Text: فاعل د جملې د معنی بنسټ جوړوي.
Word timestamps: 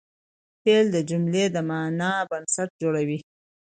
فاعل 0.61 0.85
د 0.95 0.97
جملې 1.09 1.45
د 1.55 1.57
معنی 1.69 2.13
بنسټ 2.29 2.69
جوړوي. 2.81 3.19